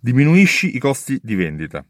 [0.00, 1.84] Diminuisci i costi di vendita.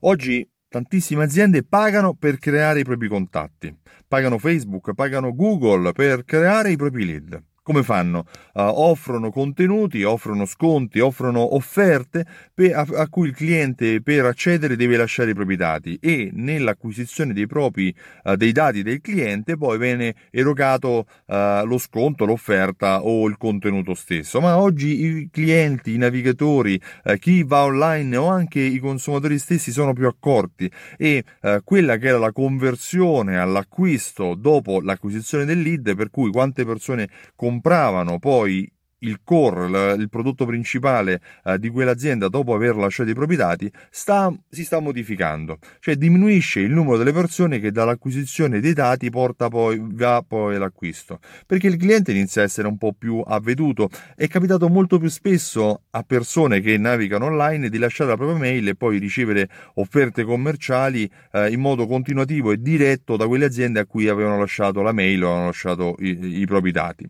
[0.00, 3.72] Oggi tantissime aziende pagano per creare i propri contatti,
[4.08, 7.40] pagano Facebook, pagano Google per creare i propri lead.
[7.64, 8.26] Come fanno?
[8.52, 14.76] Uh, offrono contenuti, offrono sconti, offrono offerte per, a, a, cui il cliente per accedere
[14.76, 17.92] deve lasciare i propri dati e nell'acquisizione dei propri
[18.24, 23.94] uh, dei dati del cliente poi viene erogato uh, lo sconto, l'offerta o il contenuto
[23.94, 24.42] stesso.
[24.42, 26.78] Ma oggi i clienti, i navigatori,
[27.18, 31.24] chi va online o anche i consumatori stessi sono più accorti e
[31.64, 37.52] quella che era la conversione all'acquisto dopo l'acquisizione del lead, per cui quante persone comprano
[37.54, 38.68] compravano poi
[39.04, 44.34] il core, il prodotto principale eh, di quell'azienda dopo aver lasciato i propri dati, sta,
[44.48, 49.80] si sta modificando, cioè diminuisce il numero delle persone che dall'acquisizione dei dati porta poi,
[49.80, 53.88] va poi all'acquisto, perché il cliente inizia a essere un po' più avveduto.
[54.16, 58.68] È capitato molto più spesso a persone che navigano online di lasciare la propria mail
[58.68, 63.86] e poi ricevere offerte commerciali eh, in modo continuativo e diretto da quelle aziende a
[63.86, 67.08] cui avevano lasciato la mail o avevano lasciato i, i propri dati.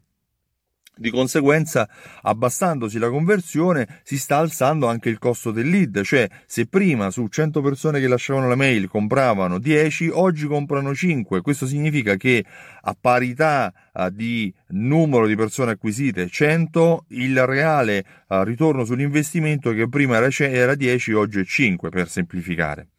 [0.96, 1.88] Di conseguenza,
[2.22, 7.26] abbassandosi la conversione, si sta alzando anche il costo del lead, cioè se prima su
[7.26, 11.40] 100 persone che lasciavano la mail compravano 10, oggi comprano 5.
[11.40, 12.44] Questo significa che
[12.80, 19.88] a parità uh, di numero di persone acquisite 100, il reale uh, ritorno sull'investimento che
[19.88, 22.90] prima era, era 10, oggi è 5 per semplificare.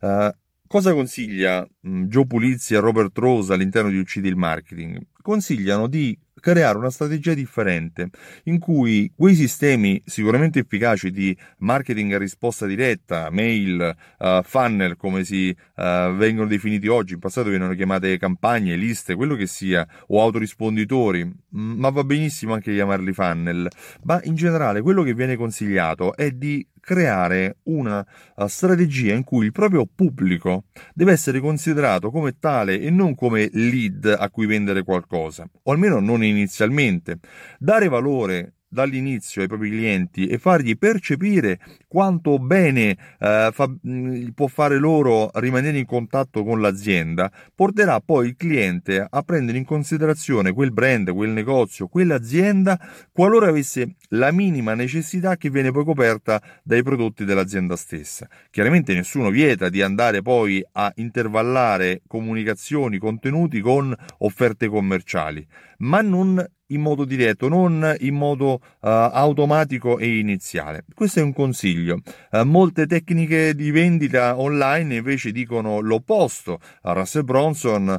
[0.00, 0.30] Uh,
[0.66, 4.98] cosa consiglia um, Joe Pulizzi e Robert Rose all'interno di Uccidi il Marketing?
[5.20, 8.10] Consigliano di creare una strategia differente
[8.44, 15.22] in cui quei sistemi sicuramente efficaci di marketing a risposta diretta, mail, uh, funnel come
[15.22, 20.20] si uh, vengono definiti oggi, in passato venivano chiamate campagne, liste, quello che sia, o
[20.20, 23.68] autorisponditori, ma va benissimo anche chiamarli funnel,
[24.02, 28.04] ma in generale quello che viene consigliato è di creare una
[28.34, 33.48] uh, strategia in cui il proprio pubblico deve essere considerato come tale e non come
[33.52, 37.18] lead a cui vendere qualcosa, o almeno non inizialmente.
[37.58, 44.46] Dare valore dall'inizio ai propri clienti e fargli percepire quanto bene eh, fa, mh, può
[44.46, 50.52] fare loro rimanere in contatto con l'azienda, porterà poi il cliente a prendere in considerazione
[50.52, 52.80] quel brand, quel negozio, quell'azienda,
[53.12, 58.26] qualora avesse la minima necessità che viene poi coperta dai prodotti dell'azienda stessa.
[58.50, 65.46] Chiaramente nessuno vieta di andare poi a intervallare comunicazioni, contenuti con offerte commerciali,
[65.78, 70.84] ma non in modo diretto, non in modo uh, automatico e iniziale.
[70.94, 72.00] Questo è un consiglio.
[72.30, 76.60] Uh, molte tecniche di vendita online invece dicono l'opposto.
[76.82, 77.98] Uh, Russell Bronson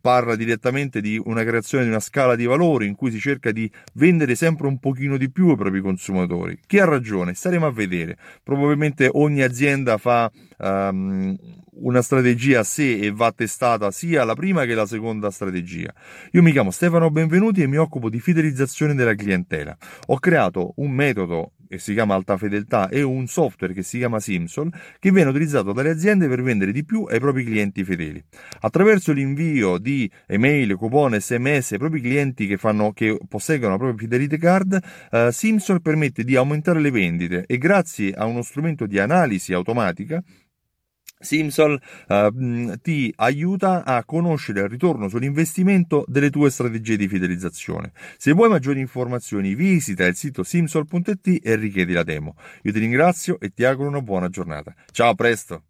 [0.00, 3.70] parla direttamente di una creazione di una scala di valori in cui si cerca di
[3.94, 6.58] vendere sempre un pochino di più ai propri consumatori.
[6.66, 7.34] Chi ha ragione?
[7.34, 8.16] Staremo a vedere.
[8.42, 11.36] Probabilmente ogni azienda fa um,
[11.80, 15.92] una strategia a sé e va testata sia la prima che la seconda strategia.
[16.32, 19.76] Io mi chiamo Stefano Benvenuti e mi occupo di fidelizzazione della clientela.
[20.06, 24.18] Ho creato un metodo che si chiama Alta Fedeltà e un software che si chiama
[24.18, 28.20] Simsol che viene utilizzato dalle aziende per vendere di più ai propri clienti fedeli.
[28.62, 33.98] Attraverso l'invio di email, coupon, sms ai propri clienti che, fanno, che posseggono la propria
[33.98, 34.80] Fidelity Card,
[35.12, 40.20] eh, Simsol permette di aumentare le vendite e grazie a uno strumento di analisi automatica
[41.20, 47.92] Simsol uh, ti aiuta a conoscere il ritorno sull'investimento delle tue strategie di fidelizzazione.
[48.16, 52.36] Se vuoi maggiori informazioni visita il sito simsol.it e richiedi la demo.
[52.62, 54.74] Io ti ringrazio e ti auguro una buona giornata.
[54.90, 55.69] Ciao, a presto!